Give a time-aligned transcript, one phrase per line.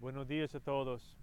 [0.00, 1.14] Buenos días a todos.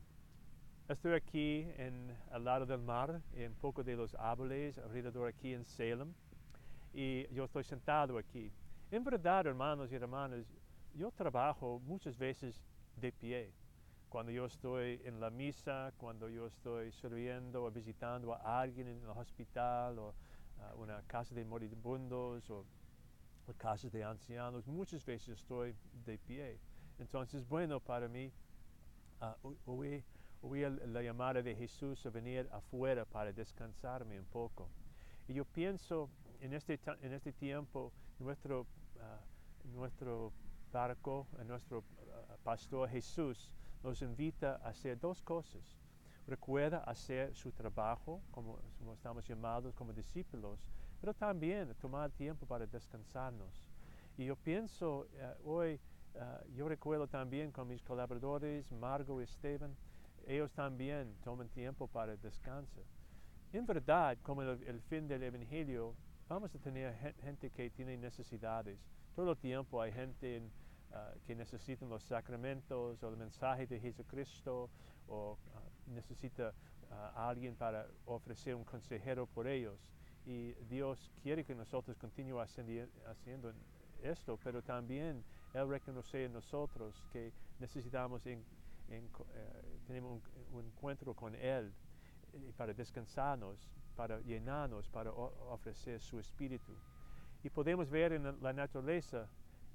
[0.88, 5.66] Estoy aquí en, al lado del mar, en poco de los árboles, alrededor aquí en
[5.66, 6.14] Salem,
[6.94, 8.52] y yo estoy sentado aquí.
[8.92, 10.46] En verdad, hermanos y hermanas,
[10.94, 12.62] yo trabajo muchas veces
[13.02, 13.52] de pie.
[14.10, 19.02] Cuando yo estoy en la misa, cuando yo estoy sirviendo o visitando a alguien en
[19.02, 22.64] el hospital o uh, una casa de moribundos o,
[23.48, 25.74] o casas de ancianos, muchas veces estoy
[26.06, 26.60] de pie.
[27.00, 28.32] Entonces, bueno para mí
[29.22, 30.04] uh, oír,
[30.42, 34.70] oír, la llamada de Jesús a venir afuera para descansarme un poco.
[35.28, 36.10] Y yo pienso
[36.42, 40.32] en este, en este tiempo, nuestro, uh, nuestro
[40.72, 41.84] barco, nuestro uh,
[42.44, 43.52] pastor Jesús
[43.84, 45.78] nos invita a hacer dos cosas.
[46.28, 50.60] Recuerda hacer su trabajo, como, como estamos llamados como discípulos,
[51.00, 53.64] pero también tomar tiempo para descansarnos.
[54.18, 55.08] Y yo pienso
[55.46, 55.80] uh, hoy,
[56.18, 59.76] Uh, yo recuerdo también con mis colaboradores, Margo y Esteban,
[60.26, 62.84] ellos también toman tiempo para descansar.
[63.54, 65.94] En verdad, como el, el, fin del Evangelio,
[66.28, 68.80] vamos a tener gente que tiene necesidades.
[69.16, 73.80] Todo el tiempo hay gente en, uh, que necesita los sacramentos o el mensaje de
[73.80, 74.72] Jesucristo
[75.08, 76.52] o uh, necesita
[76.90, 79.78] a alguien para ofrecer un consejero por ellos.
[80.26, 82.50] Y Dios quiere que nosotros continuemos
[83.06, 83.54] haciendo
[84.02, 88.44] esto, pero también Él reconoce en nosotros que necesitamos en,
[88.90, 89.02] eh,
[89.86, 91.74] tenemos un, un, encuentro con Él
[92.34, 96.74] eh, para descansarnos, para llenarnos, para ofrecer su espíritu.
[97.44, 99.28] Y podemos ver en la naturaleza,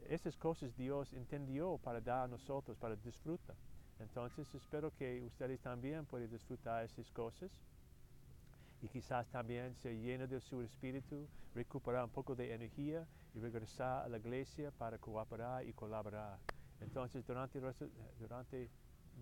[0.09, 3.57] esas cosas Dios entendió para dar a nosotros, para disfrutar.
[4.01, 7.51] Entonces espero que ustedes también puedan disfrutar esas cosas
[8.83, 14.05] y quizás también se llena de su espíritu, recuperar un poco de energía y regresar
[14.05, 16.39] a la iglesia para cooperar y colaborar.
[16.81, 17.87] Entonces, durante el resto,
[18.19, 18.69] durante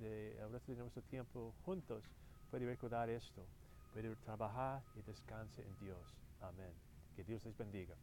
[0.00, 2.03] de, el resto de nuestro tiempo juntos,
[2.50, 3.47] puede recordar esto,
[3.92, 6.16] puede trabajar y descansar en Dios.
[6.41, 6.72] Amén.
[7.15, 7.94] Que Dios les bendiga.